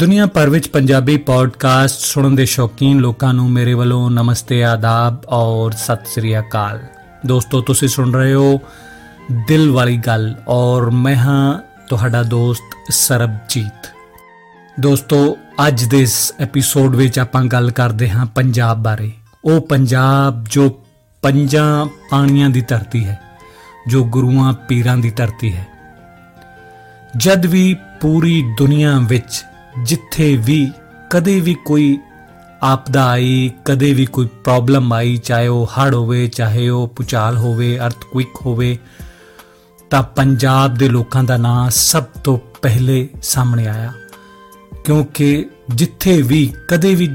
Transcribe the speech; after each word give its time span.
ਦੁਨੀਆ 0.00 0.26
ਭਰ 0.26 0.50
ਵਿੱਚ 0.50 0.68
ਪੰਜਾਬੀ 0.68 1.16
ਪੋਡਕਾਸਟ 1.16 2.00
ਸੁਣਨ 2.00 2.34
ਦੇ 2.36 2.44
ਸ਼ੌਕੀਨ 2.46 2.98
ਲੋਕਾਂ 2.98 3.32
ਨੂੰ 3.34 3.50
ਮੇਰੇ 3.50 3.74
ਵੱਲੋਂ 3.74 4.10
ਨਮਸਤੇ, 4.10 4.64
ਆਦਾਬ 4.64 5.24
ਔਰ 5.28 5.72
ਸਤਿ 5.72 6.06
ਸ੍ਰੀ 6.14 6.38
ਅਕਾਲ। 6.38 6.80
ਦੋਸਤੋ, 7.26 7.60
ਤੁਸੀਂ 7.60 7.88
ਸੁਣ 7.88 8.14
ਰਹੇ 8.14 8.34
ਹੋ 8.34 8.60
ਦਿਲ 9.48 9.70
ਵਾਲੀ 9.70 9.96
ਗੱਲ 9.96 10.34
ਔਰ 10.48 10.90
ਮੈਂ 10.90 11.16
ਹਾਂ 11.16 11.58
ਤੁਹਾਡਾ 11.88 12.22
ਦੋਸਤ 12.22 12.92
ਸਰਬਜੀਤ। 12.92 13.90
ਦੋਸਤੋ, 14.80 15.36
ਅੱਜ 15.68 15.84
ਦੇ 15.84 16.00
ਇਸ 16.02 16.32
ਐਪੀਸੋਡ 16.40 16.96
ਵਿੱਚ 16.96 17.18
ਆਪਾਂ 17.18 17.44
ਗੱਲ 17.44 17.70
ਕਰਦੇ 17.70 18.10
ਹਾਂ 18.10 18.26
ਪੰਜਾਬ 18.26 18.82
ਬਾਰੇ। 18.82 19.12
ਉਹ 19.44 19.60
ਪੰਜਾਬ 19.60 20.44
ਜੋ 20.50 20.68
ਪੰਜਾਂ 21.22 21.86
ਪਾਣੀਆਂ 22.10 22.50
ਦੀ 22.50 22.60
ਧਰਤੀ 22.60 23.04
ਹੈ, 23.04 23.20
ਜੋ 23.88 24.04
ਗੁਰੂਆਂ, 24.04 24.52
ਪੀਰਾਂ 24.52 24.96
ਦੀ 24.96 25.10
ਧਰਤੀ 25.10 25.52
ਹੈ। 25.52 25.66
ਜਦ 27.16 27.46
ਵੀ 27.46 27.76
ਪੂਰੀ 28.00 28.42
ਦੁਨੀਆ 28.58 28.98
ਵਿੱਚ 28.98 29.44
ਜਿੱਥੇ 29.84 30.36
ਵੀ 30.36 30.70
ਕਦੇ 31.10 31.40
ਵੀ 31.40 31.56
ਕੋਈ 31.66 31.98
ਆਪਦਾ 32.62 33.06
ਆਈ, 33.06 33.50
ਕਦੇ 33.64 33.94
ਵੀ 33.94 34.06
ਕੋਈ 34.06 34.26
ਪ੍ਰੋਬਲਮ 34.26 34.92
ਆਈ, 34.92 35.16
ਚਾਹੇ 35.16 35.48
ਉਹ 35.48 35.66
ਹੜ 35.66 35.94
ਹੋਵੇ, 35.94 36.26
ਚਾਹੇ 36.26 36.68
ਉਹ 36.68 36.88
ਪੁਚਾਲ 36.88 37.36
ਹੋਵੇ 37.36 37.78
ਅਰਥਕੁਇਕ 37.78 38.46
ਹੋਵੇ, 38.46 38.78
ਤਾਂ 39.90 40.02
ਪੰਜਾਬ 40.02 40.74
ਦੇ 40.74 40.88
ਲੋਕਾਂ 40.88 41.24
ਦਾ 41.24 41.36
ਨਾਂ 41.36 41.70
ਸਭ 41.70 42.02
ਤੋਂ 42.02 42.38
ਪਹਿਲੇ 42.62 43.08
ਸਾਹਮਣੇ 43.22 43.66
ਆਇਆ। 43.66 43.92
ਕਿਉਂਕਿ 44.84 45.46
ਜਿੱਥੇ 45.74 46.22
ਵੀ 46.22 46.54
ਕਦੇ 46.68 46.94
ਵੀ 46.94 47.08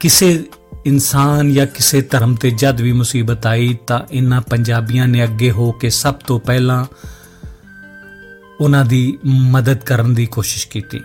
ਕਿਸੇ 0.00 0.44
ਇਨਸਾਨ 0.86 1.52
ਜਾਂ 1.52 1.66
ਕਿਸੇ 1.66 2.00
ਧਰਮ 2.00 2.34
ਤੇ 2.34 2.50
ਜਦ 2.50 2.80
ਵੀ 2.80 2.92
ਮੁਸੀਬਤ 2.92 3.46
ਆਈ, 3.46 3.78
ਤਾਂ 3.86 4.00
ਇਨ੍ਹਾਂ 4.10 4.40
ਪੰਜਾਬੀਆਂ 4.40 5.08
ਨੇ 5.08 5.24
ਅੱਗੇ 5.24 5.50
ਹੋ 5.50 5.72
ਕੇ 5.72 5.90
ਸਭ 5.90 6.14
ਤੋਂ 6.14 6.40
ਪਹਿਲਾਂ 6.40 6.84
ਉਹਨਾਂ 8.60 8.84
ਦੀ 8.84 9.18
ਮਦਦ 9.26 9.76
ਕਰਨ 9.76 10.14
ਦੀ 10.14 10.26
ਕੋਸ਼ਿਸ਼ 10.26 10.68
ਕੀਤੀ। 10.68 11.00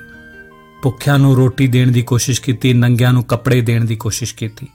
ਭੁੱਖਿਆਂ 0.83 1.17
ਨੂੰ 1.19 1.35
ਰੋਟੀ 1.35 1.67
ਦੇਣ 1.67 1.91
ਦੀ 1.91 2.01
ਕੋਸ਼ਿਸ਼ 2.01 2.41
ਕੀਤੀ, 2.41 2.73
ਨੰਗਿਆਂ 2.73 3.13
ਨੂੰ 3.13 3.23
ਕੱਪੜੇ 3.23 3.61
ਦੇਣ 3.61 3.85
ਦੀ 3.85 3.95
ਕੋਸ਼ਿਸ਼ 3.95 4.35
ਕੀਤੀ। 4.35 4.67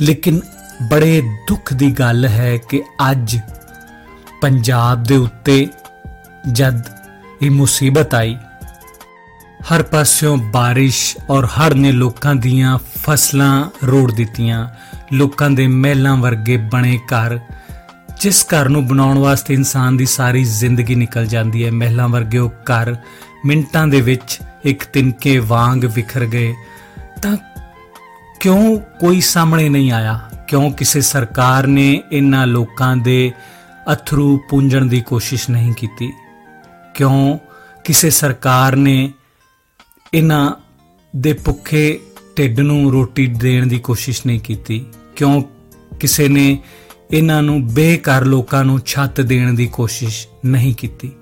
ਲੇਕਿਨ 0.00 0.40
ਬੜੇ 0.90 1.20
ਦੁੱਖ 1.48 1.72
ਦੀ 1.74 1.90
ਗੱਲ 1.90 2.26
ਹੈ 2.26 2.56
ਕਿ 2.68 2.82
ਅੱਜ 3.10 3.38
ਪੰਜਾਬ 4.42 5.04
ਦੇ 5.04 5.16
ਉੱਤੇ 5.16 5.66
ਜਦ 6.52 6.82
ਇਹ 7.42 7.50
ਮੁਸੀਬਤ 7.50 8.14
ਆਈ, 8.14 8.36
ਹਰ 9.72 9.82
ਪਾਸਿਓਂ 9.82 10.36
ਬਾਰਿਸ਼ 10.52 11.16
ਔਰ 11.30 11.46
ਹੜ 11.46 11.72
ਨੇ 11.74 11.92
ਲੋਕਾਂ 11.92 12.34
ਦੀਆਂ 12.34 12.78
ਫਸਲਾਂ 12.98 13.86
ਰੋੜ 13.86 14.10
ਦਿੱਤੀਆਂ, 14.12 14.68
ਲੋਕਾਂ 15.12 15.50
ਦੇ 15.50 15.66
ਮਹਿਲਾਂ 15.66 16.16
ਵਰਗੇ 16.16 16.56
ਬਣੇ 16.72 16.98
ਘਰ, 17.06 17.38
ਜਿਸ 18.20 18.44
ਘਰ 18.44 18.68
ਨੂੰ 18.68 18.86
ਬਣਾਉਣ 18.86 19.18
ਵਾਸਤੇ 19.18 19.54
ਇਨਸਾਨ 19.54 19.96
ਦੀ 19.96 20.06
ਸਾਰੀ 20.06 20.44
ਜ਼ਿੰਦਗੀ 20.44 20.94
ਨਿਕਲ 20.94 21.26
ਜਾਂਦੀ 21.26 21.64
ਹੈ, 21.64 21.70
ਮਹਿਲਾਂ 21.70 22.08
ਵਰਗੇ 22.08 22.38
ਉਹ 22.38 22.50
ਘਰ 22.50 22.94
ਮਿੰਟਾਂ 23.46 23.86
ਦੇ 23.86 24.00
ਵਿੱਚ 24.00 24.38
ਇੱਕ 24.64 24.84
ਤਿਨਕੇ 24.84 25.38
ਵਾਂਗ 25.38 25.84
ਵਿਖਰ 25.84 26.26
ਗਏ। 26.26 26.54
ਤਾਂ 27.22 27.36
ਕਿਉਂ 28.40 28.80
ਕੋਈ 29.00 29.20
ਸਾਹਮਣੇ 29.20 29.68
ਨਹੀਂ 29.68 29.92
ਆਇਆ? 29.92 30.30
ਕਿਉਂ 30.48 30.70
ਕਿਸੇ 30.70 31.00
ਸਰਕਾਰ 31.00 31.66
ਨੇ 31.66 32.02
ਇਨ੍ਹਾਂ 32.12 32.46
ਲੋਕਾਂ 32.46 32.96
ਦੇ 32.96 33.32
ਅਥਰੂ 33.92 34.40
ਪੁੰਜਣ 34.50 34.86
ਦੀ 34.86 35.00
ਕੋਸ਼ਿਸ਼ 35.00 35.50
ਨਹੀਂ 35.50 35.72
ਕੀਤੀ? 35.72 36.12
ਕਿਉਂ 36.94 37.38
ਕਿਸੇ 37.84 38.10
ਸਰਕਾਰ 38.10 38.76
ਨੇ 38.76 39.12
ਇਨ੍ਹਾਂ 40.14 40.52
ਦੇ 41.16 41.32
ਭੁੱਖੇ 41.32 42.00
ਢਿੱਡ 42.38 42.60
ਨੂੰ 42.60 42.92
ਰੋਟੀ 42.92 43.26
ਦੇਣ 43.26 43.66
ਦੀ 43.66 43.78
ਕੋਸ਼ਿਸ਼ 43.78 44.22
ਨਹੀਂ 44.26 44.40
ਕੀਤੀ? 44.40 44.86
ਕਿਉਂ 45.16 45.42
ਕਿਸੇ 46.00 46.28
ਨੇ 46.28 46.58
ਇਹਨਾਂ 47.10 47.42
ਨੂੰ 47.42 47.66
ਬੇਕਾਰ 47.66 48.24
ਲੋਕਾਂ 48.24 48.64
ਨੂੰ 48.64 48.80
ਛੱਤ 48.86 49.20
ਦੇਣ 49.20 49.52
ਦੀ 49.52 49.66
ਕੋਸ਼ਿਸ਼ 49.66 50.28
ਨਹੀਂ 50.46 50.74
ਕੀਤੀ? 50.74 51.12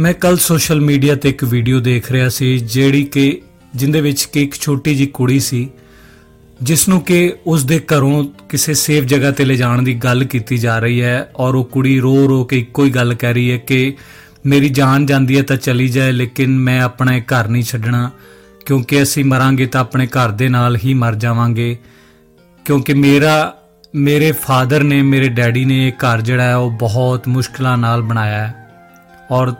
ਮੈਂ 0.00 0.12
ਕੱਲ 0.14 0.36
ਸੋਸ਼ਲ 0.36 0.80
ਮੀਡੀਆ 0.80 1.14
ਤੇ 1.14 1.28
ਇੱਕ 1.28 1.44
ਵੀਡੀਓ 1.44 1.80
ਦੇਖ 1.80 2.10
ਰਿਹਾ 2.12 2.28
ਸੀ, 2.28 2.58
ਜਿਹੜੀ 2.58 3.04
ਕਿ, 3.04 3.40
ਜਿੰਦੇ 3.76 4.00
ਵਿੱਚ 4.00 4.24
ਕਿ 4.24 4.42
ਇੱਕ 4.42 4.54
ਛੋਟੀ 4.54 4.94
ਜੀ 4.94 5.06
ਕੁੜੀ 5.06 5.40
ਸੀ 5.40 5.68
ਜਿਸ 6.62 6.88
ਨੂੰ 6.88 7.00
ਕਿ 7.00 7.32
ਉਸ 7.46 7.64
ਦੇ 7.64 7.78
ਘਰੋਂ 7.78 8.24
ਕਿਸੇ 8.48 8.74
ਸੇਫ 8.74 9.04
ਜਗ੍ਹਾ 9.04 9.30
ਤੇ 9.30 9.44
ਲੈ 9.44 9.54
ਜਾਣ 9.54 9.82
ਦੀ 9.82 9.94
ਗੱਲ 9.94 10.24
ਕੀਤੀ 10.24 10.56
ਜਾ 10.56 10.78
ਰਹੀ 10.78 11.02
ਹੈ 11.02 11.30
ਔਰ 11.36 11.54
ਉਹ 11.54 11.64
ਕੁੜੀ 11.64 11.98
ਰੋ 12.00 12.28
ਰੋ 12.28 12.44
ਕੇ 12.44 12.58
ਇੱਕੋ 12.58 12.84
ਹੀ 12.84 12.90
ਗੱਲ 12.90 13.14
ਕਹਿ 13.14 13.34
ਰਹੀ 13.34 13.50
ਹੈ 13.50 13.56
ਕਿ 13.56 13.94
ਮੇਰੀ 14.46 14.68
ਜਾਨ 14.68 15.06
ਜਾਂਦੀ 15.06 15.36
ਹੈ 15.38 15.42
ਤਾਂ 15.42 15.56
ਚਲੀ 15.56 15.88
ਜਾਏ, 15.88 16.12
ਲੇਕਿਨ 16.12 16.58
ਮੈਂ 16.58 16.80
ਆਪਣਾ 16.80 17.14
ਇਹ 17.14 17.22
ਘਰ 17.22 17.48
ਨਹੀਂ 17.48 17.62
ਛੱਡਣਾ, 17.62 18.10
ਕਿਉਂਕਿ 18.66 19.02
ਅਸੀਂ 19.02 19.24
ਮਰਾਂਗੇ 19.24 19.66
ਤਾਂ 19.66 19.80
ਆਪਣੇ 19.80 20.06
ਘਰ 20.06 20.30
ਦੇ 20.30 20.48
ਨਾਲ 20.48 20.76
ਹੀ 20.76 20.94
ਮਰ 20.94 21.14
ਜਾਵਾਂਗੇ, 21.14 21.76
ਕਿਉਂਕਿ 22.64 22.94
ਮੇਰਾ, 22.94 23.54
ਮੇਰੇ 23.94 24.32
ਫਾਦਰ 24.32 24.82
ਨੇ, 24.82 25.02
ਮੇਰੇ 25.02 25.28
ਡੈਡੀ 25.28 25.64
ਨੇ 25.64 25.86
ਇਹ 25.88 25.92
ਘਰ 25.92 26.20
ਜਿਹੜਾ 26.20 26.44
ਹੈ 26.44 26.56
ਉਹ 26.56 26.70
ਬਹੁਤ 26.70 27.28
ਮੁਸ਼ਕਲਾਂ 27.28 27.76
ਨਾਲ 27.78 28.02
ਬਣਾਇਆ 28.02 28.46
ਹੈ। 28.48 28.59
ਔਰ 29.30 29.54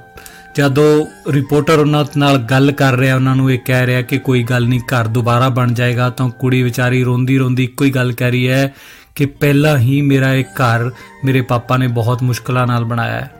ਜਦੋਂ 0.56 1.06
ਰਿਪੋਰਟਰ 1.32 1.78
ਉਹਨਾਂ 1.78 2.04
ਨਾਲ 2.18 2.38
ਗੱਲ 2.38 2.72
ਕਰ 2.72 2.92
ਰਿਹਾ, 2.92 3.14
ਉਹਨਾਂ 3.14 3.36
ਨੂੰ 3.36 3.50
ਇਹ 3.52 3.58
ਕਹਿ 3.58 3.86
ਰਿਹਾ 3.86 4.02
ਕਿ 4.02 4.18
ਕੋਈ 4.18 4.42
ਗੱਲ 4.42 4.66
ਨਹੀਂ, 4.66 4.80
ਘਰ 4.80 5.06
ਦੁਬਾਰਾ 5.06 5.48
ਬਣ 5.48 5.72
ਜਾਏਗਾ, 5.74 6.10
ਤਾਂ 6.10 6.28
ਕੁੜੀ 6.30 6.62
ਵਿਚਾਰੀ 6.62 7.02
ਰੋਂਦੀ 7.04 7.38
ਰੋਂਦੀ 7.38 7.64
ਇੱਕੋ 7.64 7.84
ਹੀ 7.84 7.90
ਗੱਲ 7.90 8.12
ਕਹਿ 8.12 8.30
ਰਹੀ 8.30 8.48
ਹੈ 8.48 8.74
ਕਿ 9.14 9.26
ਪਹਿਲਾਂ 9.26 9.78
ਹੀ 9.78 10.00
ਮੇਰਾ 10.00 10.34
ਇਹ 10.34 10.44
ਘਰ 10.44 10.90
ਮੇਰੇ 11.24 11.40
ਪਾਪਾ 11.40 11.76
ਨੇ 11.76 11.86
ਬਹੁਤ 11.86 12.22
ਮੁਸ਼ਕਲਾਂ 12.22 12.66
ਨਾਲ 12.66 12.84
ਬਣਾਇਆ 12.84 13.20
ਹੈ। 13.20 13.30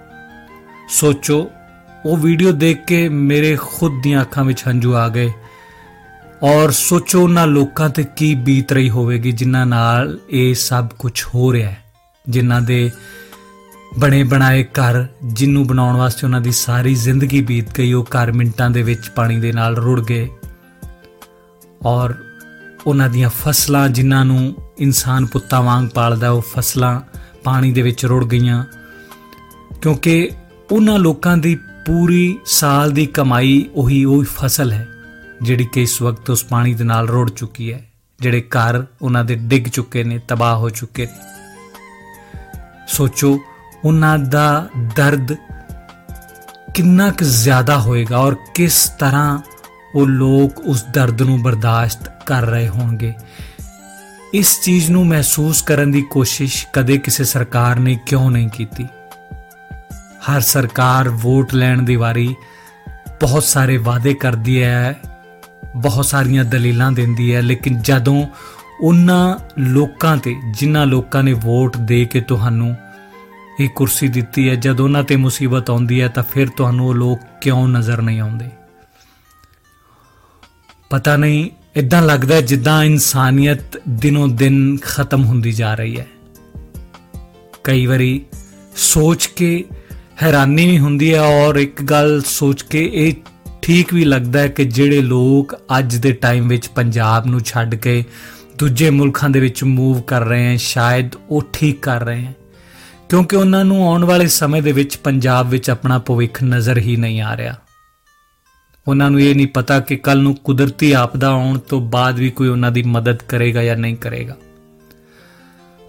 ਸੋਚੋ, 0.89 1.51
ਉਹ 2.07 2.17
ਵੀਡੀਓ 2.17 2.53
ਦੇਖ 2.53 2.85
ਕੇ 2.85 3.09
ਮੇਰੇ 3.09 3.57
ਖੁਦ 3.61 4.03
ਦੀਆਂ 4.03 4.23
ਅੱਖਾਂ 4.23 4.45
ਵਿੱਚ 4.45 4.63
ਹੰਝੂ 4.69 4.95
ਆ 4.95 5.09
ਗਏ। 5.09 5.33
ਔਰ 6.43 6.71
ਸੋਚੋ 6.71 7.23
ਉਹਨਾਂ 7.23 7.47
ਲੋਕਾਂ 7.47 7.89
ਤੇ 7.89 8.05
ਕੀ 8.17 8.35
ਬੀਤ 8.35 8.73
ਰਹੀ 8.73 8.91
ਹੋਵੇਗੀ 8.91 9.33
ਜਿਨ੍ਹਾਂ 9.33 9.67
ਨਾਲ 9.67 10.19
ਇਹ 10.31 10.55
ਸਭ 10.55 10.89
ਕੁਝ 10.99 11.25
ਹੋ 11.35 11.53
ਰਿਹਾ 11.53 11.71
ਹੈ, 11.71 11.83
ਜਿਨ੍ਹਾਂ 12.29 12.61
ਦੇ 12.61 12.91
ਬਣੇ 13.99 14.23
ਬਣਾਏ 14.23 14.65
ਘਰ 14.65 15.07
ਜਿੰਨੂੰ 15.25 15.67
ਬਣਾਉਣ 15.67 15.97
ਵਾਸਤੇ 15.97 16.27
ਉਹਨਾਂ 16.27 16.41
ਦੀ 16.41 16.53
ਸਾਰੀ 16.53 16.95
ਜ਼ਿੰਦਗੀ 16.95 17.41
ਬੀਤ 17.41 17.73
ਗਈ, 17.79 17.93
ਉਹ 17.93 18.05
ਘਰ 18.05 18.33
ਮਿੰਟਾਂ 18.33 18.71
ਦੇ 18.71 18.83
ਵਿੱਚ 18.83 19.09
ਪਾਣੀ 19.09 19.41
ਦੇ 19.41 19.53
ਨਾਲ 19.53 19.77
ਰੁੜ 19.77 20.01
ਗਏ। 20.01 20.29
ਔਰ 21.87 22.15
ਉਹਨਾਂ 22.87 23.09
ਦੀਆਂ 23.09 23.31
ਫਸਲਾਂ 23.31 23.89
ਜਿਨ੍ਹਾਂ 23.89 24.25
ਨੂੰ 24.25 24.55
ਇਨਸਾਨ 24.79 25.27
ਪੁੱਤਾਂ 25.27 25.63
ਵਾਂਗ 25.63 25.89
ਪਾਲਦਾ, 25.89 26.31
ਉਹ 26.31 26.43
ਫਸਲਾਂ 26.43 27.01
ਪਾਣੀ 27.45 27.73
ਦੇ 27.73 27.83
ਵਿੱਚ 27.83 28.07
ਰੁੜ 28.07 28.25
ਗਈਆਂ। 28.25 28.65
ਕਿਉਂਕਿ 29.83 30.31
ਉਹਨਾਂ 30.73 30.99
ਲੋਕਾਂ 30.99 31.37
ਦੀ 31.37 31.55
ਪੂਰੀ 31.87 32.39
ਸਾਲ 32.47 32.91
ਦੀ 32.91 33.07
ਕਮਾਈ 33.07 33.71
ਉਹੀ 33.75 34.05
ਉਹੀ 34.05 34.25
ਫਸਲ 34.25 34.73
ਹੈ, 34.73 34.89
ਜਿਹੜੀ 35.43 35.65
ਕਿ 35.73 35.83
ਇਸ 35.83 36.03
ਵਕਤ 36.03 36.31
ਉਸ 36.31 36.45
ਪਾਣੀ 36.45 36.75
ਦੇ 36.75 36.85
ਨਾਲ 36.85 37.09
ਰੁੜ 37.09 37.31
ਚੁੱਕੀ 37.31 37.73
ਹੈ, 37.73 37.91
ਜਿਹੜੇ 38.21 38.41
ਘਰ 38.41 38.85
ਉਹਨਾਂ 39.03 39.25
ਦੇ 39.25 39.35
ਡਿੱਗ 39.35 39.65
ਚੁੱਕੇ 39.65 40.05
ਨੇ, 40.05 40.21
ਤਬਾਹ 40.29 40.57
ਹੋ 40.57 40.71
ਚੁੱਕੇ 40.71 41.07
ਨੇ। 41.07 41.31
ਸੋਚੋ 42.89 43.41
ਉਹਨਾਂ 43.85 44.19
ਦਾ 44.19 44.69
ਦਰਦ 44.97 45.33
ਕਿੰਨਾ 46.75 47.11
ਕੁ 47.11 47.25
ਜ਼ਿਆਦਾ 47.25 47.81
ਹੋਏਗਾ 47.81 48.19
ਔਰ 48.19 48.37
ਕਿਸ 48.55 48.93
ਤਰ੍ਹਾਂ 48.99 49.39
ਉਹ 49.95 50.07
ਲੋਕ 50.07 50.59
ਉਸ 50.59 50.85
ਦਰਦ 50.85 51.23
ਨੂੰ 51.23 51.43
ਬਰਦਾਸ਼ਤ 51.43 52.13
ਕਰ 52.27 52.43
ਰਹੇ 52.43 52.69
ਹੋਣਗੇ। 52.69 53.15
ਇਸ 54.35 54.61
ਚੀਜ਼ 54.63 54.91
ਨੂੰ 54.91 55.07
ਮਹਿਸੂਸ 55.07 55.63
ਕਰਨ 55.63 55.91
ਦੀ 55.91 56.03
ਕੋਸ਼ਿਸ਼ 56.03 56.67
ਕਦੇ 56.73 56.99
ਕਿਸੇ 56.99 57.25
ਸਰਕਾਰ 57.25 57.77
ਨੇ 57.77 57.99
ਕਿਉਂ 58.07 58.31
ਨਹੀਂ 58.31 58.49
ਕੀਤੀ? 58.49 58.89
ਹਰ 60.31 60.41
ਸਰਕਾਰ 60.41 61.09
ਵੋਟ 61.09 61.55
ਲੈਣ 61.55 61.83
ਦੀ 61.83 61.97
ਵਾਰੀ 61.97 62.37
ਬਹੁਤ 63.21 63.45
ਸਾਰੇ 63.45 63.77
ਵਾਅਦੇ 63.77 64.15
ਕਰਦੀ 64.15 64.63
ਹੈ, 64.63 64.97
ਬਹੁਤ 65.77 66.07
ਸਾਰੀਆਂ 66.07 66.45
ਦਲੀਲਾਂ 66.45 66.93
ਦਿੰਦੀ 66.93 67.35
ਹੈ, 67.35 67.43
ਲੇਕਿਨ 67.43 67.83
ਜਦੋਂ 67.83 68.27
ਉਹਨਾਂ 68.81 69.37
ਲੋਕਾਂ 69.59 70.17
ਤੇ, 70.17 70.37
ਜਿਨ੍ਹਾਂ 70.51 70.87
ਲੋਕਾਂ 70.87 71.23
ਨੇ 71.23 71.33
ਵੋਟ 71.33 71.77
ਦੇ 71.77 72.05
ਕੇ 72.05 72.21
ਤੁਹਾਨੂੰ 72.21 72.77
ਇਹ 73.61 73.69
ਕੁਰਸੀ 73.69 74.09
ਦਿੱਤੀ 74.09 74.49
ਹੈ। 74.49 74.55
ਜਦ 74.55 74.81
ਉਹਨਾਂ 74.81 75.05
ਤੇ 75.05 75.17
ਮੁਸੀਬਤ 75.17 75.71
ਆਉਂਦੀ 75.71 76.03
ਹੈ 76.03 76.09
ਤਾਂ 76.09 76.23
ਫਿਰ 76.23 76.49
ਤੁਹਾਨੂੰ 76.49 76.89
ਉਹ 76.89 76.95
ਲੋਕ 76.95 77.21
ਕਿਉਂ 77.41 77.69
ਨਜ਼ਰ 77.69 78.03
ਨਹੀਂ 78.03 78.21
ਆਉਂਦੇ? 78.21 78.47
ਪਤਾ 80.91 81.17
ਨਹੀਂ 81.17 81.51
ਇਦਾਂ 81.77 82.03
ਲੱਗਦਾ 82.03 82.41
ਜਿੱਦਾਂ 82.41 82.85
ਇਨਸਾਨੀਅਤ 82.85 83.83
ਦਿਨੋਂ 83.89 84.29
ਦਿਨ 84.29 84.79
ਖਤਮ 84.83 85.25
ਹੁੰਦੀ 85.25 85.53
ਜਾ 85.53 85.75
ਰਹੀ 85.75 86.01
ਹੈ। 86.01 86.07
ਕਈ 87.65 87.87
ਵਾਰੀ 87.87 88.25
ਸੋਚ 88.77 89.27
ਕੇ 89.27 89.65
ਹੈਰਾਨੀ 90.23 90.67
ਵੀ 90.67 90.79
ਹੁੰਦੀ 90.79 91.15
ਹੈ 91.15 91.21
ਔਰ 91.21 91.57
ਇੱਕ 91.57 91.83
ਗੱਲ 91.83 92.23
ਸੋਚ 92.27 92.63
ਕੇ 92.63 92.91
ਇਹ 92.95 93.15
ਠੀਕ 93.63 93.95
ਵੀ 93.95 94.05
ਲੱਗਦਾ 94.05 94.41
ਹੈ 94.41 94.49
ਕਿ 94.49 94.65
ਜਿਹੜੇ 94.65 95.01
ਲੋਕ 95.01 95.55
ਅੱਜ 95.79 95.97
ਦੇ 95.97 96.13
ਟਾਈਮ 96.13 96.49
ਵਿੱਚ 96.49 96.69
ਪੰਜਾਬ 96.69 97.27
ਨੂੰ 97.27 97.41
ਛੱਡ 97.41 97.75
ਕੇ 97.75 98.05
ਦੂਜੇ 98.59 98.91
ਮੁਲਕਾਂ 98.91 99.31
ਦੇ 99.31 99.41
ਵਿੱਚ 99.41 99.65
ਮੂਵ 99.65 100.01
ਕਰ 100.01 100.25
ਰਹੇ 100.25 100.51
ਹਨ 100.51 100.57
ਸ਼ਾਇਦ 100.57 101.11
ਉਹ 101.31 101.43
ਠੀਕ 101.53 101.83
ਕਰ 101.83 102.05
ਰਹੇ 102.05 102.27
ਹਨ 102.27 102.33
ਕਿਉਂਕਿ 103.11 103.37
ਉਹਨਾਂ 103.37 103.65
ਨੂੰ 103.65 103.89
ਆਉਣ 103.89 104.05
ਵਾਲੇ 104.05 104.27
ਸਮੇਂ 104.27 104.63
ਦੇ 104.63 104.73
ਵਿੱਚ 104.73 104.97
ਪੰਜਾਬ 104.97 105.49
ਵਿੱਚ 105.49 105.71
ਆਪਣਾ 105.71 105.99
ਭਵਿੱਖ 105.99 106.43
ਨਜ਼ਰ 106.43 106.79
ਹੀ 106.79 106.97
ਨਹੀਂ 106.97 107.23
ਆ 107.23 107.37
ਰਿਹਾ। 107.37 107.55
ਉਹਨਾਂ 108.89 109.11
ਨੂੰ 109.11 109.21
ਇਹ 109.21 109.35
ਨਹੀਂ 109.35 109.47
ਪਤਾ 109.47 109.81
ਕਿ 109.81 109.97
ਕੱਲ 109.97 110.19
ਨੂੰ 110.19 110.35
ਕੁਦਰਤੀ 110.35 110.93
ਆਪਦਾ 110.93 111.29
ਆਉਣ 111.29 111.59
ਤੋਂ 111.59 111.81
ਬਾਅਦ 111.81 112.15
ਵੀ 112.15 112.31
ਕੋਈ 112.31 112.49
ਉਹਨਾਂ 112.49 112.71
ਦੀ 112.71 112.83
ਮਦਦ 112.83 113.17
ਕਰੇਗਾ 113.17 113.63
ਜਾਂ 113.63 113.77
ਨਹੀਂ 113.77 113.97
ਕਰੇਗਾ। 113.97 114.37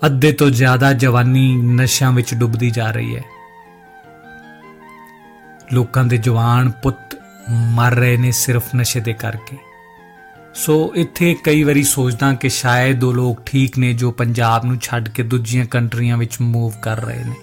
ਅੱਧੇ 0.06 0.31
ਤੋਂ 0.31 0.50
ਜ਼ਿਆਦਾ 0.50 0.94
ਜਵਾਨੀ 0.94 1.56
ਨਸ਼ਿਆਂ 1.56 2.12
ਵਿੱਚ 2.12 2.33
ਡੁੱਬਦੀ 2.33 2.71
ਜਾ 2.71 2.91
ਰਹੀ 2.91 3.15
ਹੈ। 3.15 3.24
ਲੋਕਾਂ 5.74 6.03
ਦੇ 6.03 6.17
ਜਵਾਨ 6.17 6.71
ਪੁੱਤ 6.71 7.17
ਮਰ 7.50 7.91
ਰਹੇ 7.91 8.17
ਨੇ 8.17 8.31
ਸਿਰਫ 8.31 8.75
ਨਸ਼ੇ 8.75 9.00
ਦੇ 9.00 9.13
ਕਰਕੇ। 9.13 9.57
ਸੋ 10.56 10.92
ਇੱਥੇ 10.95 11.36
ਕਈ 11.44 11.63
ਵਾਰੀ 11.63 11.83
ਸੋਚਦਾ 11.83 12.33
ਕਿ 12.33 12.50
ਸ਼ਾਇਦ 12.50 13.03
ਉਹ 13.03 13.13
ਲੋਕ 13.13 13.42
ਠੀਕ 13.45 13.77
ਨੇ 13.77 13.94
ਜੋ 13.94 14.12
ਪੰਜਾਬ 14.12 14.65
ਨੂੰ 14.65 14.77
ਛੱਡ 14.81 15.09
ਕੇ 15.09 15.24
ਦੂਜੀਆਂ 15.24 15.65
ਕੰਟਰੀਆਂ 15.65 16.18
ਵਿੱਚ 16.18 16.38
ਮੂਵ 16.42 16.74
ਕਰ 16.81 17.06
ਰਹੇ 17.06 17.24
ਨੇ। 17.24 17.36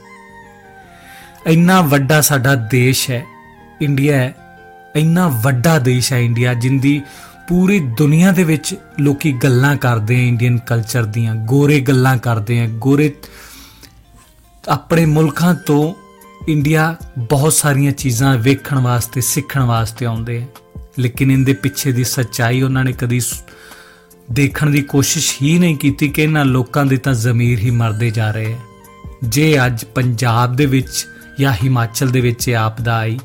ਇੰਨਾ 1.47 1.81
ਵੱਡਾ 1.81 2.21
ਸਾਡਾ 2.21 2.55
ਦੇਸ਼ 2.55 3.11
ਹੈ, 3.11 3.25
ਇੰਡੀਆ 3.83 4.17
ਹੈ, 4.17 4.35
ਇੰਨਾ 4.97 5.29
ਵੱਡਾ 5.29 5.79
ਦੇਸ਼ 5.79 6.13
ਹੈ 6.13 6.19
ਇੰਡੀਆ 6.19 6.55
ਜਿੰਦੀ 6.55 7.03
ਪੂਰੀ 7.49 7.79
ਦੁਨੀਆ 7.99 8.33
ਦੇ 8.33 8.45
ਵਿੱਚ 8.45 8.75
ਲੋਕੀ 9.01 9.33
ਗੱਲਾਂ 9.33 9.77
ਕਰਦੇ 9.77 10.17
ਆ 10.17 10.19
ਇੰਡੀਅਨ 10.19 10.59
ਕਲਚਰ 10.59 11.05
ਦੀਆਂ, 11.05 11.35
ਗੋਰੇ 11.35 11.81
ਗੱਲਾਂ 11.81 12.17
ਕਰਦੇ 12.19 12.61
ਆ, 12.61 12.67
ਗੋਰੇ 12.69 13.15
ਆਪਣੇ 14.69 15.07
ਮੁਲਕਾਂ 15.07 15.55
ਤੋਂ 15.55 15.95
ਇੰਡੀਆ 16.49 16.97
ਬਹੁਤ 17.19 17.53
ਸਾਰੀਆਂ 17.53 17.93
ਚੀਜ਼ਾਂ 17.93 18.37
ਵੇਖਣ 18.39 18.79
ਵਾਸਤੇ, 18.79 19.21
ਸਿੱਖਣ 19.21 19.63
ਵਾਸਤੇ 19.63 20.07
ਆਉਂਦੇ 20.07 20.43
ਆ। 20.43 20.47
ਲੇਕਿਨ 20.99 21.31
ਇਹਦੇ 21.31 21.53
ਪਿੱਛੇ 21.53 21.93
ਦੀ 21.93 22.05
ਸੱਚਾਈ 22.05 22.62
ਉਹਨਾਂ 22.62 22.85
ਨੇ 22.85 22.93
ਕਦੀ 22.93 23.21
ਦੇਖਣ 24.33 24.71
ਦੀ 24.71 24.83
ਕੋਸ਼ਿਸ਼ 24.83 25.43
ਹੀ 25.43 25.59
ਨਹੀਂ 25.59 25.77
ਕੀਤੀ 25.77 26.09
ਕਿ 26.09 26.23
ਇਹਨਾਂ 26.23 26.45
ਲੋਕਾਂ 26.45 26.87
ਦੇ 26.87 26.97
ਤਾਂ 26.97 27.15
ਜ਼ਮੀਰ 27.15 27.59
ਹੀ 27.59 27.71
ਮਰਦੇ 27.71 28.11
ਜਾ 28.11 28.31
ਰਹੇ 28.31 28.53
ਆ। 28.53 28.59
ਜੇ 29.25 29.67
ਅੱਜ 29.67 29.85
ਪੰਜਾਬ 29.85 30.56
ਦੇ 30.56 30.67
ਵਿੱਚ 30.67 31.06
ਜਾਂ 31.41 31.53
ਹਿਮਾਚਲ 31.53 32.09
ਦੇ 32.09 32.21
ਵਿੱਚ 32.21 32.50
ਆਪਦਾ 32.50 32.97
ਆਈ, 32.97 33.19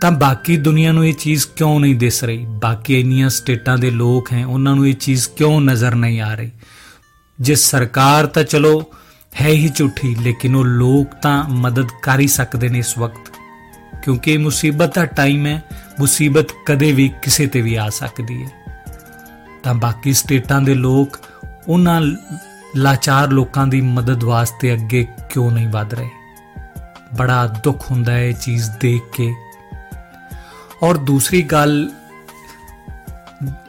ਤਾਂ 0.00 0.10
ਬਾਕੀ 0.10 0.56
ਦੁਨੀਆ 0.56 0.92
ਨੂੰ 0.92 1.06
ਇਹ 1.06 1.14
ਚੀਜ਼ 1.14 1.46
ਕਿਉਂ 1.46 1.80
ਨਹੀਂ 1.80 1.94
ਦਿਸ 1.96 2.24
ਰਹੀ? 2.24 2.46
ਬਾਕੀ 2.46 3.00
ਇੰਨੀਆਂ 3.00 3.28
ਸਟੇਟਾਂ 3.28 3.78
ਦੇ 3.78 3.90
ਲੋਕ 3.90 4.32
ਹੈ, 4.32 4.46
ਉਹਨਾਂ 4.46 4.74
ਨੂੰ 4.76 4.88
ਇਹ 4.88 4.94
ਚੀਜ਼ 4.94 5.28
ਕਿਉਂ 5.28 5.60
ਨਜ਼ਰ 5.60 5.94
ਨਹੀਂ 5.94 6.20
ਆ 6.20 6.34
ਰਹੀ? 6.34 6.50
ਜੇ 7.40 7.54
ਸਰਕਾਰ 7.54 8.26
ਤਾਂ 8.26 8.44
ਚਲੋ, 8.44 8.84
ਹੈ 9.40 9.48
ਹੀ 9.48 9.68
ਝੂਠੀ, 9.68 10.14
ਲੇਕਿਨ 10.14 10.56
ਉਹ 10.56 10.64
ਲੋਕ 10.64 11.14
ਤਾਂ 11.22 11.44
ਮਦਦ 11.48 11.88
ਕਰ 12.02 12.20
ਹੀ 12.20 12.28
ਸਕਦੇ 12.28 12.68
ਨੇ 12.68 12.78
ਇਸ 12.78 12.98
ਵਕਤ। 12.98 13.31
ਕਿਉਂਕਿ 14.02 14.36
ਮੁਸੀਬਤ 14.36 14.94
ਦਾ 14.94 15.06
ਟਾਈਮ 15.06 15.46
ਹੈ, 15.46 15.62
ਮੁਸੀਬਤ 16.00 16.46
ਕਦੇ 16.66 16.92
ਵੀ 16.92 17.12
ਕਿਸੇ 17.22 17.46
ਤੇ 17.46 17.60
ਵੀ 17.60 17.74
ਆ 17.74 17.88
ਸਕਦੀ 17.88 18.42
ਹੈ। 18.42 18.48
ਤਾਂ 19.62 19.74
ਬਾਕੀ 19.74 20.12
ਸਟੇਟਾਂ 20.12 20.60
ਦੇ 20.60 20.74
ਲੋਕ, 20.74 21.18
ਉਹਨਾਂ 21.68 22.02
ਲਾਚਾਰ 22.76 23.28
ਲੋਕਾਂ 23.28 23.66
ਦੀ 23.66 23.80
ਮਦਦ 23.80 24.24
ਵਾਸਤੇ 24.24 24.74
ਅੱਗੇ 24.74 25.06
ਕਿਉਂ 25.30 25.50
ਨਹੀਂ 25.50 25.68
ਵਧ 25.68 25.94
ਰਹੇ? 25.94 26.10
ਬੜਾ 27.18 27.46
ਦੁੱਖ 27.46 27.90
ਹੁੰਦਾ 27.90 28.12
ਹੈ 28.12 28.24
ਇਹ 28.24 28.34
ਚੀਜ਼ 28.34 28.70
ਦੇਖ 28.80 29.16
ਕੇ। 29.16 29.34
ਔਰ 30.82 30.96
ਦੂਸਰੀ 30.96 31.42
ਗੱਲ, 31.42 31.90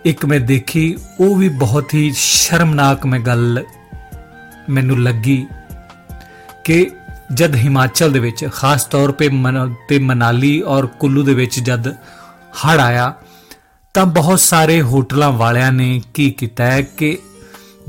ਇੱਕ 0.06 0.25
ਮੈਂ 0.25 0.40
ਦੇਖੀ, 0.40 0.98
ਉਹ 1.20 1.36
ਵੀ 1.36 1.50
ਬਹੁਤ 1.50 1.94
ਹੀ 1.94 2.12
ਸ਼ਰਮਨਾਕ 2.16 3.06
ਮੈਂ 3.06 3.20
ਗੱਲ 3.20 3.64
ਮੈਨੂੰ 4.70 5.04
ਲੱਗੀ 5.04 5.48
ਕਿ 6.64 6.92
ਜਦ 7.34 7.56
ਹਿਮਾਚਲ 7.56 8.12
ਦੇ 8.12 8.20
ਵਿੱਚ, 8.20 8.46
ਖਾਸ 8.54 8.86
ਤੌਰ 8.86 9.12
ਤੇ 9.12 9.30
ਤੇ 9.90 10.00
ਮਨਾਲੀ 10.00 10.62
ਔਰ 10.68 10.86
ਕੁੱਲੂ 11.00 11.24
ਦੇ 11.24 11.34
ਵਿੱਚ 11.34 11.60
ਜਦ 11.60 11.88
ਹੜ 12.66 12.80
ਆਇਆ, 12.80 13.14
ਤਾਂ 13.96 14.06
ਬਹੁਤ 14.06 14.40
ਸਾਰੇ 14.40 14.82
ਹੋਟਲਾਂ 14.82 15.32
ਵਾਲਿਆਂ 15.32 15.72
ਨੇ 15.72 16.02
ਕੀ 16.14 16.30
ਕੀਤਾ 16.32 16.66
ਹੈ 16.66 16.82
ਕਿ 16.98 17.18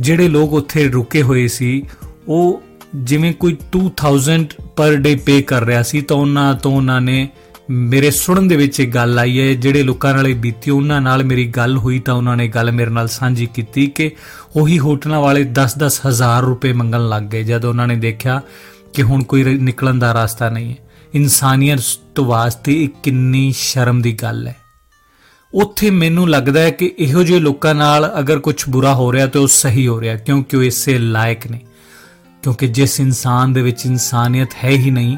ਜਿਹੜੇ 0.01 0.29
ਲੋਕ 0.29 0.53
ਉੱਥੇ 0.53 0.89
ਰੁਕੇ 0.89 1.23
ਹੋਏ 1.23 1.47
ਸੀ, 1.49 1.83
ਉਹ 2.29 2.63
ਜਿਵੇਂ 2.97 3.33
ਕੋਈ 3.35 3.57
2000 3.73 4.45
ਪਰ 4.77 4.97
ਡੇ 4.97 5.15
ਪੇ 5.17 5.41
ਕਰ 5.43 5.65
ਰਿਹਾ 5.65 5.83
ਸੀ, 5.83 6.01
ਤਾਂ 6.01 6.17
ਉਹਨਾਂ 6.17 6.55
ਤੋਂ 6.55 6.73
ਉਹਨਾਂ 6.73 7.01
ਨੇ 7.01 7.29
ਮੇਰੇ 7.71 8.11
ਸੁਣਨ 8.11 8.49
ਦੇ 8.49 8.57
ਵਿੱਚ 8.57 8.81
ਇੱਕ 8.81 8.91
ਗੱਲ 8.95 9.19
ਆਈ 9.19 9.39
ਹੈ, 9.41 9.53
ਜਿਹੜੇ 9.55 9.83
ਲੋਕਾਂ 9.83 10.13
ਨਾਲ 10.15 10.27
ਇਹ 10.29 10.35
ਬੀਤੀ, 10.37 10.71
ਉਹਨਾਂ 10.71 11.01
ਨਾਲ 11.01 11.25
ਮੇਰੀ 11.25 11.47
ਗੱਲ 11.47 11.77
ਹੋਈ, 11.77 11.99
ਤਾਂ 11.99 12.15
ਉਹਨਾਂ 12.15 12.37
ਨੇ 12.37 12.49
ਗੱਲ 12.49 12.71
ਮੇਰੇ 12.73 12.91
ਨਾਲ 12.91 13.09
ਸਾਂਝੀ 13.09 13.47
ਕੀਤੀ 13.47 13.87
ਕਿ 13.87 14.11
ਉਹੀ 14.57 14.79
ਹੋਟਲਾਂ 14.79 15.21
ਵਾਲੇ 15.21 15.45
10-10 15.55 16.01
ਹਜ਼ਾਰ 16.07 16.43
ਰੁਪਏ 16.43 16.73
ਮੰਗਣ 16.73 17.09
ਲੱਗ 17.09 17.23
ਗਏ, 17.23 17.43
ਜਦ 17.43 17.65
ਉਹਨਾਂ 17.65 17.87
ਨੇ 17.87 17.97
ਦੇਖਿਆ 17.97 18.41
ਕਿ 18.95 19.03
ਹੁਣ 19.03 19.23
ਕੋਈ 19.23 19.45
ਨਿਕਲਣ 19.45 19.99
ਦਾ 19.99 20.13
ਰਸਤਾ 20.13 20.49
ਨਹੀਂ 20.49 20.71
ਹੈ। 20.71 20.77
ਇਨਸਾਨੀਅਤ 21.15 21.81
ਤੋਂ 22.15 22.25
ਵਾਸਤੇ 22.25 22.83
ਇਹ 22.83 22.89
ਕਿੰਨੀ 23.03 23.53
ਸ਼ਰਮ 23.57 24.03
ਦੀ 24.03 24.13
ਗੱਲ 24.13 24.49
ਹੈ। 24.49 24.57
ਉੱਥੇ 25.55 25.91
ਮੈਨੂੰ 25.91 26.29
ਲੱਗਦਾ 26.31 26.61
ਹੈ 26.61 26.71
ਕਿ 26.71 26.95
ਇਹੋ 26.99 27.23
ਜਿਹੇ 27.23 27.39
ਲੋਕਾਂ 27.39 27.75
ਨਾਲ 27.75 28.15
ਅਗਰ 28.19 28.39
ਕੁਝ 28.39 28.65
ਬੁਰਾ 28.69 28.95
ਹੋ 28.95 29.13
ਰਿਹਾ 29.13 29.27
ਤਾਂ 29.27 29.41
ਉਹ 29.41 29.47
ਸਹੀ 29.47 29.87
ਹੋ 29.87 30.01
ਰਿਹਾ, 30.01 30.17
ਕਿਉਂਕਿ 30.17 30.57
ਉਹ 30.57 30.63
ਇਸੇ 30.63 30.99
ਲਾਇਕ 30.99 31.47
ਨੇ। 31.47 31.61
ਕਿਉਂਕਿ 32.43 32.69
ਜਿਸ 32.69 33.01
ਇਨਸਾਨ 33.01 33.53
ਦੇ 33.53 33.63
ਵਿੱਚ 33.63 33.87
ਇਨਸਾਨੀਅਤ 33.87 34.49
ਹੈ 34.65 34.71
ਹੀ 34.71 34.91
ਨਹੀਂ, 34.91 35.17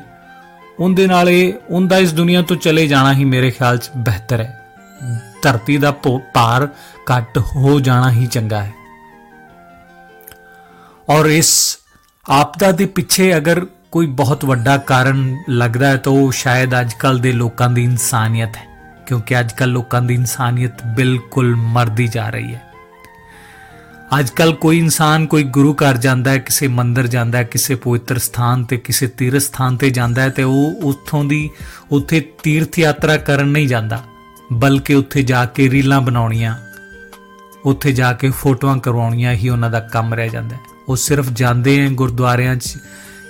ਉਹਦੇ 0.81 1.07
ਨਾਲ 1.07 1.29
ਇਹ 1.29 1.53
ਉਹਦਾ 1.71 1.99
ਇਸ 1.99 2.13
ਦੁਨੀਆ 2.13 2.43
ਤੋਂ 2.43 2.57
ਚਲੇ 2.57 2.87
ਜਾਣਾ 2.87 3.13
ਹੀ 3.13 3.25
ਮੇਰੇ 3.25 3.51
ਖਿਆਲ 3.51 3.79
'ਚ 3.79 3.91
ਬਿਹਤਰ 3.97 4.41
ਹੈ। 4.41 4.63
ਧਰਤੀ 5.43 5.77
ਦਾ 5.77 5.91
ਭਾਰ 6.35 6.69
ਘੱਟ 7.13 7.39
ਹੋ 7.39 7.81
ਜਾਣਾ 7.81 8.11
ਹੀ 8.11 8.27
ਚੰਗਾ 8.27 8.63
ਹੈ। 8.65 8.73
ਔਰ 11.09 11.27
ਇਸ 11.27 11.79
ਆਪਦਾ 12.29 12.71
ਦੇ 12.73 12.87
ਪਿੱਛੇ 12.87 13.37
ਅਗਰ 13.37 13.65
ਕੋਈ 13.93 14.07
ਬਹੁਤ 14.07 14.45
ਵੱਡਾ 14.45 14.77
ਕਾਰਨ 14.77 15.37
ਲੱਗਦਾ 15.49 15.89
ਹੈ 15.89 15.97
ਤਾਂ 15.97 16.13
ਉਹ 16.13 16.33
ਸ਼ਾਇਦ 16.33 16.81
ਅੱਜਕੱਲ 16.81 17.19
ਦੇ 17.19 17.33
ਲੋਕਾਂ 17.33 17.69
ਦੀ 17.71 17.85
ਇਨਸਾਨੀਅਤ 17.85 18.57
ਹੈ, 18.57 18.65
ਕਿਉਂਕਿ 19.07 19.39
ਅੱਜਕੱਲ 19.41 19.71
ਲੋਕਾਂ 19.71 20.01
ਦੀ 20.03 20.15
ਇਨਸਾਨੀਅਤ 20.15 20.83
ਬਿਲਕੁਲ 20.97 21.55
ਮਰਦੀ 21.57 22.07
ਜਾ 22.09 22.29
ਰਹੀ 22.29 22.55
ਹੈ। 22.55 22.63
ਅੱਜ 24.19 24.31
ਕੱਲ 24.31 24.53
ਕੋਈ 24.55 24.79
ਇਨਸਾਨ 24.79 25.27
ਕੋਈ 25.27 25.43
ਗੁਰੂ 25.43 25.75
ਘਰ 25.75 25.97
ਜਾਂਦਾ 25.97 26.31
ਹੈ, 26.31 26.39
ਕਿਸੇ 26.39 26.69
ਮੰਦਿਰ 26.69 27.07
ਜਾਂਦਾ 27.07 27.39
ਹੈ, 27.39 27.43
ਕਿਸੇ 27.45 27.75
ਪਵਿੱਤਰ 27.75 28.19
ਸਥਾਨ 28.19 28.65
ਤੇ, 28.65 28.77
ਕਿਸੇ 28.77 29.07
ਤੀਰਥ 29.07 29.43
ਸਥਾਨ 29.43 29.77
ਤੇ 29.77 29.91
ਜਾਂਦਾ 29.91 30.23
ਹੈ 30.23 30.29
ਤੇ 30.29 30.43
ਉਹ 30.43 30.83
ਉੱਥੋਂ 30.83 31.25
ਦੀ 31.25 31.51
ਉੱਥੇ 31.91 32.21
ਤੀਰਥ 32.43 32.79
ਯਾਤਰਾ 32.79 33.17
ਕਰਨ 33.17 33.49
ਨਹੀਂ 33.49 33.69
ਜਾਂਦਾ, 33.69 34.03
ਬਲਕਿ 34.53 34.95
ਉੱਥੇ 34.95 35.23
ਜਾ 35.23 35.45
ਕੇ 35.47 35.71
ਰੀਲਾਂ 35.71 36.01
ਬਣਾਉਣੀਆਂ, 36.01 36.57
ਉੱਥੇ 37.65 37.93
ਜਾ 37.93 38.13
ਕੇ 38.13 38.31
ਫੋਟੋਆਂ 38.31 38.79
ਕਰਵਾਉਣੀਆਂ, 38.79 39.33
ਹੀ 39.33 39.49
ਉਹਨਾਂ 39.49 39.71
ਦਾ 39.71 39.81
ਕੰਮ 39.81 40.15
ਰਹਿ 40.15 40.29
ਜਾਂਦਾ 40.29 40.57
ਹੈ। 40.57 40.76
ਉਹ 40.89 40.97
ਸਿਰਫ 40.97 41.29
ਜਾਂਦੇ 41.29 41.87
ਆ 41.87 41.89
ਗੁਰਦੁਆਰਿਆਂ 41.89 42.57
'ਚ 42.57 42.79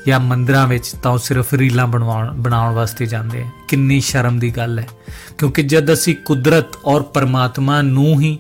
ਜਾਂ 0.06 0.20
ਮੰਦਿਰਾਂ 0.20 0.68
ਵਿੱਚ, 0.68 0.92
ਤਾਂ 0.92 1.10
ਉਹ 1.10 1.18
ਸਿਰਫ 1.18 1.54
ਰੀਲਾਂ 1.54 1.86
ਬਣਵਾਉਣ, 1.86 2.34
ਬਣਾਉਣ 2.36 2.74
ਵਾਸਤੇ 2.74 3.06
ਜਾਂਦੇ 3.06 3.42
ਆ। 3.42 3.50
ਕਿੰਨੀ 3.68 4.00
ਸ਼ਰਮ 4.00 4.38
ਦੀ 4.38 4.50
ਗੱਲ 4.50 4.78
ਹੈ। 4.78 4.88
ਕਿਉਂਕਿ 5.38 5.62
ਜਦ 5.62 5.92
ਅਸੀਂ 5.92 6.16
ਕੁਦਰਤ 6.16 6.66
ਔਰ 6.84 7.02
ਪਰਮਾਤਮਾ 7.02 7.82
ਨੂੰ 7.82 8.20
ਹੀ, 8.20 8.38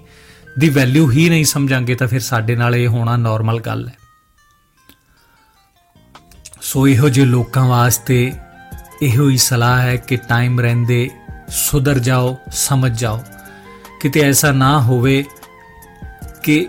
ਦੀ 0.58 0.68
ਵੈਲਿਊ 0.68 1.10
ਹੀ 1.10 1.28
ਨਹੀਂ 1.28 1.44
ਸਮਝਾਂਗੇ, 1.44 1.94
ਤਾਂ 1.94 2.06
ਫਿਰ 2.06 2.20
ਸਾਡੇ 2.20 2.56
ਨਾਲ 2.56 2.76
ਇਹ 2.76 2.88
ਹੋਣਾ 2.88 3.16
ਨਾਰਮਲ 3.16 3.60
ਗੱਲ 3.60 3.88
ਹੈ। 3.88 3.94
ਸੋ 6.60 6.88
ਇਹੋ 6.88 7.08
ਜਿਹੇ 7.08 7.26
ਲੋਕਾਂ 7.26 7.66
ਵਾਸਤੇ 7.66 8.32
ਇਹੋ 9.02 9.28
ਹੀ 9.28 9.36
ਸਲਾਹ 9.36 9.80
ਹੈ 9.80 9.96
ਕਿ 9.96 10.16
ਟਾਈਮ 10.16 10.60
ਰਹਿੰਦੇ, 10.60 11.10
ਸੁਧਰ 11.48 11.98
ਜਾਓ, 11.98 12.36
ਸਮਝ 12.52 13.00
ਜਾਓ। 13.00 13.22
ਕਿਤੇ 14.00 14.20
ਐਸਾ 14.20 14.52
ਨਾ 14.52 14.82
ਹੋਵੇ 14.82 15.24
ਕਿ 16.42 16.68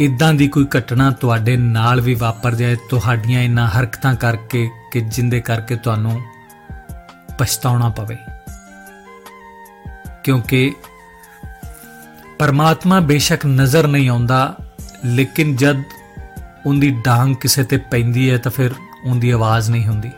ਇਦਾਂ 0.00 0.34
ਦੀ 0.34 0.48
ਕੋਈ 0.48 0.66
ਘਟਨਾ 0.78 1.10
ਤੁਹਾਡੇ 1.10 1.56
ਨਾਲ 1.56 2.00
ਵੀ 2.00 2.14
ਵਾਪਰ 2.14 2.54
ਜਾਏ, 2.54 2.76
ਤੁਹਾਡੀਆਂ 2.88 3.42
ਇਨਾਂ 3.42 3.68
ਹਰਕਤਾਂ 3.68 4.14
ਕਰਕੇ 4.14 4.70
ਕਿ 4.92 5.00
ਜਿੰਦੇ 5.00 5.40
ਕਰਕੇ 5.40 5.76
ਤੁਹਾਨੂੰ 5.76 6.22
ਪਛਤਾਉਣਾ 7.38 7.88
ਪਵੇ। 7.88 8.16
ਕਿਉਂਕਿ 10.24 10.74
ਪਰਮਾਤਮਾ 12.38 13.00
ਬੇਸ਼ੱਕ 13.00 13.46
ਨਜ਼ਰ 13.46 13.86
ਨਹੀਂ 13.86 14.08
ਆਉਂਦਾ, 14.08 14.56
ਲੇਕਿਨ 15.04 15.56
ਜਦ 15.56 15.82
ਉਹਦੀ 16.66 16.90
ਡਾਂਗ 16.90 17.34
ਕਿਸੇ 17.34 17.64
ਤੇ 17.64 17.76
ਪੈਂਦੀ 17.76 18.30
ਹੈ 18.30 18.38
ਤਾਂ 18.38 18.52
ਫਿਰ 18.52 18.70
ਉਹਦੀ 19.04 19.30
ਆਵਾਜ਼ 19.30 19.70
ਨਹੀਂ 19.70 19.86
ਹੁੰਦੀ। 19.86 20.10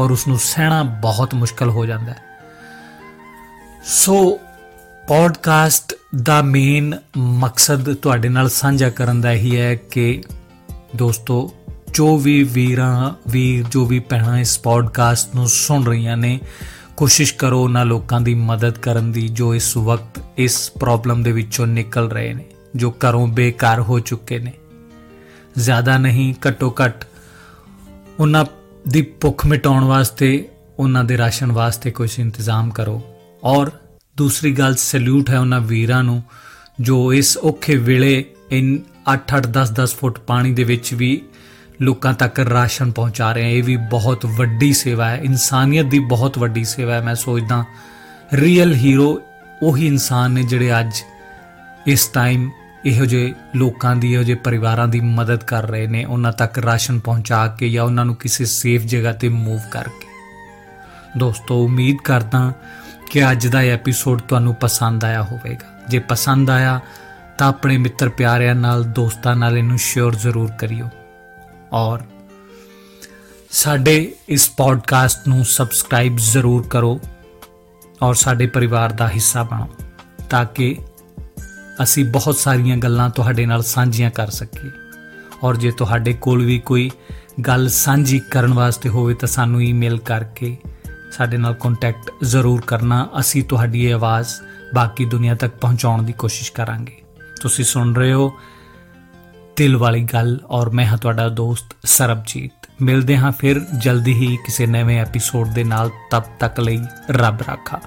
ਔਰ 0.00 0.10
ਉਸ 0.10 0.28
ਨੂੰ 0.28 0.38
ਸਹਿਣਾ 0.38 0.82
ਬਹੁਤ 0.82 1.34
ਮੁਸ਼ਕਲ 1.34 1.70
ਹੋ 1.70 1.86
ਜਾਂਦਾ 1.86 2.12
ਹੈ। 2.12 2.22
ਸੋ, 3.84 4.40
ਪੋਡਕਾਸਟ 5.08 5.94
ਦਾ 6.16 6.42
ਮੇਨ 6.42 6.98
ਮਕਸਦ 7.16 7.94
ਤੁਹਾਡੇ 7.94 8.28
ਨਾਲ 8.28 8.48
ਸਾਂਝਾ 8.48 8.90
ਕਰਨ 8.90 9.20
ਦਾ 9.20 9.32
ਹੀ 9.32 9.60
ਹੈ 9.60 9.74
ਕਿ 9.74 10.22
ਦੋਸਤੋ, 10.96 11.54
ਜੋ 11.94 12.18
ਵੀ 12.18 12.42
ਵੀਰਾਂ, 12.42 13.14
ਵੀਰ, 13.30 13.64
ਜੋ 13.70 13.86
ਵੀ 13.86 13.98
ਪਹਿਣਾ 13.98 14.40
ਇਸ 14.40 14.58
ਪੋਡਕਾਸਟ 14.58 15.34
ਨੂੰ 15.34 15.48
ਸੁਣ 15.48 15.84
ਰਹੀਆਂ 15.84 16.16
ਨੇ, 16.16 16.40
ਕੋਸ਼ਿਸ਼ 16.96 17.34
ਕਰੋ 17.34 17.62
ਉਹਨਾਂ 17.62 17.84
ਲੋਕਾਂ 17.84 18.20
ਦੀ 18.20 18.34
ਮਦਦ 18.34 18.78
ਕਰਨ 18.78 19.12
ਦੀ 19.12 19.28
ਜੋ 19.28 19.54
ਇਸ 19.54 19.76
ਵਕਤ 19.76 20.22
ਇਸ 20.36 20.70
ਪ੍ਰੋਬਲਮ 20.70 21.22
ਦੇ 21.22 21.32
ਵਿੱਚੋਂ 21.32 21.66
ਨਿਕਲ 21.66 22.10
ਰਹੇ 22.10 22.34
ਨੇ, 22.34 22.44
ਜੋ 22.76 22.90
ਘਰੋਂ 22.90 23.26
ਬੇਕਾਰ 23.26 23.80
ਹੋ 23.80 23.98
ਚੁੱਕੇ 23.98 24.38
ਨੇ। 24.38 24.52
ਜ਼ਿਆਦਾ 25.58 25.98
ਨਹੀਂ, 25.98 26.34
ਘੱਟੋ 26.48 26.74
ਘੱਟ 26.84 27.04
ਉਹਨਾਂ 28.20 28.44
ਦੀ 28.88 29.02
ਭੁੱਖ 29.02 29.46
ਮਿਟਾਉਣ 29.46 29.84
ਵਾਸਤੇ, 29.84 30.48
ਉਹਨਾਂ 30.78 31.04
ਦੇ 31.04 31.18
ਰਾਸ਼ਨ 31.18 31.52
ਵਾਸਤੇ 31.52 31.90
ਕੁਝ 31.90 32.20
ਇੰਤਜ਼ਾਮ 32.20 32.70
ਕਰੋ। 32.70 33.02
ਔਰ 33.44 33.70
ਦੂਸਰੀ 34.18 34.52
ਗੱਲ 34.52 34.74
ਸੈਲੂਟ 34.74 35.30
ਹੈ 35.30 35.38
ਉਹਨਾਂ 35.38 35.60
ਵੀਰਾਂ 35.60 36.02
ਨੂੰ, 36.04 36.22
ਜੋ 36.80 37.12
ਇਸ 37.12 37.36
ਔਖੇ 37.36 37.76
ਵੇਲੇ 37.76 38.24
ਇਨ 38.50 38.78
8-8 39.12 39.46
10-10 39.46 39.94
ਫੁੱਟ 39.94 40.18
ਪਾਣੀ 40.18 40.52
ਦੇ 40.52 40.64
ਵਿੱਚ 40.64 40.94
ਵੀ 40.94 41.22
ਲੋਕਾਂ 41.82 42.12
ਤੱਕ 42.14 42.40
ਰਾਸ਼ਨ 42.40 42.90
ਪਹੁੰਚਾ 42.90 43.32
ਰਹੇ 43.32 43.44
ਆ 43.44 43.48
ਇਹ 43.48 43.62
ਵੀ 43.62 43.76
ਬਹੁਤ 43.76 44.26
ਵੱਡੀ 44.26 44.72
ਸੇਵਾ 44.72 45.10
ਹੈ। 45.10 45.16
ਇਨਸਾਨੀਅਤ 45.16 45.86
ਦੀ 45.86 45.98
ਬਹੁਤ 45.98 46.38
ਵੱਡੀ 46.38 46.64
ਸੇਵਾ 46.64 46.94
ਹੈ। 46.94 47.00
ਮੈਂ 47.00 47.14
ਸੋਚਦਾ 47.14 47.64
ਰੀਅਲ 48.34 48.74
ਹੀਰੋ 48.74 49.20
ਉਹੀ 49.62 49.86
ਇਨਸਾਨ 49.86 50.30
ਨੇ 50.30 50.42
ਜਿਹੜੇ 50.42 50.80
ਅੱਜ 50.80 51.02
ਇਸ 51.86 52.06
ਟਾਈਮ 52.06 52.50
ਇਹੋ 52.86 53.04
ਜਿਹੇ 53.04 53.34
ਲੋਕਾਂ 53.56 53.96
ਦੀ, 53.96 54.12
ਇਹੋ 54.14 54.22
ਜਿਹੇ 54.22 54.36
ਪਰਿਵਾਰਾਂ 54.36 54.88
ਦੀ 54.88 55.00
ਮਦਦ 55.00 55.44
ਕਰ 55.44 55.68
ਰਹੇ 55.68 55.86
ਨੇ, 55.86 56.04
ਉਹਨਾਂ 56.04 56.32
ਤੱਕ 56.32 56.58
ਰਾਸ਼ਨ 56.58 56.98
ਪਹੁੰਚਾ 56.98 57.46
ਕੇ 57.46 57.70
ਜਾਂ 57.70 57.84
ਉਹਨਾਂ 57.84 58.04
ਨੂੰ 58.04 58.16
ਕਿਸੇ 58.16 58.44
ਸੇਫ 58.44 58.82
ਜਗ੍ਹਾ 58.82 59.12
ਤੇ 59.12 59.28
ਮੂਵ 59.28 59.60
ਕਰਕੇ। 59.70 60.06
ਦੋਸਤੋ, 61.18 61.64
ਉਮੀਦ 61.64 61.96
ਕਰਦਾ 62.04 62.52
ਕਿ 63.10 63.30
ਅੱਜ 63.30 63.46
ਦਾ 63.46 63.58
ਐਪੀਸੋਡ 63.58 64.20
ਤੁਹਾਨੂੰ 64.20 64.54
ਪਸੰਦ 64.54 65.04
ਆਇਆ 65.04 65.22
ਹੋਵੇਗਾ। 65.22 65.66
ਜੇ 65.88 65.98
ਪਸੰਦ 65.98 66.50
ਆਇਆ, 66.50 66.80
ਤਾਂ 67.38 67.48
ਆਪਣੇ 67.48 67.76
ਮਿੱਤਰ 67.76 68.08
ਪਿਆਰਿਆਂ 68.08 68.54
ਨਾਲ, 68.54 68.84
ਦੋਸਤਾਂ 68.84 69.34
ਨਾਲ 69.36 69.58
ਇਹਨੂੰ 69.58 69.78
ਸ਼ੇਅਰ 69.78 70.14
ਜ਼ਰੂਰ 70.14 70.50
ਕਰਿਓ। 70.50 70.88
ਔਰ 71.72 72.00
ਸਾਡੇ 73.50 74.14
ਇਸ 74.28 74.48
ਪੋਡਕਾਸਟ 74.48 75.28
ਨੂੰ 75.28 75.44
ਸਬਸਕ੍ਰਾਈਬ 75.44 76.16
ਜ਼ਰੂਰ 76.16 76.66
ਕਰੋ 76.68 77.00
ਔਰ 78.02 78.14
ਸਾਡੇ 78.14 78.46
ਪਰਿਵਾਰ 78.46 78.92
ਦਾ 78.92 79.08
ਹਿੱਸਾ 79.08 79.42
ਬਣੋ, 79.42 79.68
ਤਾਂ 80.30 80.44
ਕਿ 80.44 80.76
ਅਸੀਂ 81.82 82.04
ਬਹੁਤ 82.04 82.36
ਸਾਰੀਆਂ 82.36 82.76
ਗੱਲਾਂ 82.76 83.08
ਤੁਹਾਡੇ 83.10 83.46
ਨਾਲ 83.46 83.62
ਸਾਂਝੀਆਂ 83.62 84.10
ਕਰ 84.10 84.30
ਸਕੀਏ। 84.30 84.70
ਔਰ 85.42 85.56
ਜੇ 85.56 85.70
ਤੁਹਾਡੇ 85.70 86.12
ਕੋਲ 86.12 86.44
ਵੀ 86.44 86.58
ਕੋਈ 86.58 86.90
ਗੱਲ 87.46 87.68
ਸਾਂਝੀ 87.68 88.18
ਕਰਨ 88.18 88.54
ਵਾਸਤੇ 88.54 88.88
ਹੋਵੇ, 88.88 89.14
ਤਾਂ 89.14 89.28
ਸਾਨੂੰ 89.28 89.62
ਈਮੇਲ 89.62 89.98
ਕਰਕੇ 89.98 90.56
ਸਾਡੇ 91.12 91.36
ਨਾਲ 91.36 91.54
ਕੰਟੈਕਟ 91.54 92.10
ਜ਼ਰੂਰ 92.24 92.60
ਕਰਨਾ। 92.60 93.08
ਅਸੀਂ 93.20 93.44
ਤੁਹਾਡੀ 93.44 93.86
ਇਹ 93.86 93.94
ਆਵਾਜ਼ 93.94 94.28
ਬਾਕੀ 94.74 95.04
ਦੁਨੀਆ 95.04 95.34
ਤੱਕ 95.34 95.54
ਪਹੁੰਚਾਉਣ 95.54 96.02
ਦੀ 96.02 96.12
ਕੋਸ਼ਿਸ਼ 96.12 96.52
ਕਰਾਂਗੇ। 96.52 97.02
ਤੁਸੀਂ 97.42 97.64
ਸੁਣ 97.64 97.94
ਰਹੇ 97.94 98.12
ਹੋ 98.12 98.32
ਦਿਲ 99.56 99.76
ਵਾਲੀ 99.76 100.02
ਗੱਲ 100.04 100.40
ਔਰ 100.50 100.70
ਮੈਂ 100.70 100.86
ਹਾਂ 100.86 100.98
ਤੁਹਾਡਾ 100.98 101.28
ਦੋਸਤ 101.28 101.76
ਸਰਬਜੀਤ। 101.84 102.52
ਮਿਲਦੇ 102.82 103.16
ਹਾਂ 103.16 103.32
ਫਿਰ 103.32 103.60
ਜਲਦੀ 103.78 104.12
ਹੀ 104.12 104.36
ਕਿਸੇ 104.36 104.66
ਨਵੇਂ 104.66 105.00
ਐਪੀਸੋਡ 105.00 105.48
ਦੇ 105.48 105.64
ਨਾਲ। 105.64 105.90
ਤਬ 106.10 106.22
ਤੱਕ 106.40 106.60
ਲਈ 106.60 106.80
ਰੱਬ 107.10 107.42
ਰਾਖਾ। 107.48 107.80